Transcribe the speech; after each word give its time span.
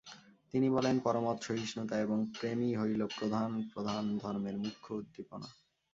তিনি 0.53 0.67
বলেন, 0.69 0.95
পরমত-সহিষ্ণুতা 0.99 1.95
এবং 1.99 2.17
প্রেমই 2.33 2.71
হইল 2.75 3.01
প্রধান 3.19 3.49
প্রধান 3.73 4.03
ধর্মের 4.17 4.55
মুখ্য 4.57 4.87
উদ্দীপনা। 4.93 5.47